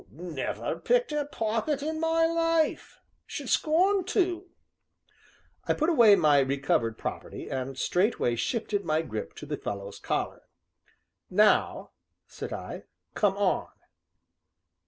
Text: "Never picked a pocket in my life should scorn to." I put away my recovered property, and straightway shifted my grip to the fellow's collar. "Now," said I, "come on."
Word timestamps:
"Never 0.09 0.79
picked 0.79 1.11
a 1.11 1.25
pocket 1.25 1.83
in 1.83 1.99
my 1.99 2.25
life 2.25 2.99
should 3.27 3.49
scorn 3.49 4.03
to." 4.05 4.49
I 5.65 5.75
put 5.75 5.91
away 5.91 6.15
my 6.15 6.39
recovered 6.39 6.97
property, 6.97 7.47
and 7.51 7.77
straightway 7.77 8.35
shifted 8.35 8.83
my 8.83 9.03
grip 9.03 9.35
to 9.35 9.45
the 9.45 9.57
fellow's 9.57 9.99
collar. 9.99 10.41
"Now," 11.29 11.91
said 12.25 12.51
I, 12.51 12.85
"come 13.13 13.37
on." 13.37 13.67